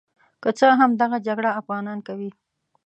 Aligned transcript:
که 0.43 0.49
څه 0.59 0.67
هم 0.79 0.91
دغه 1.01 1.17
جګړه 1.27 1.49
افغانان 1.61 1.99
کوي. 2.07 2.31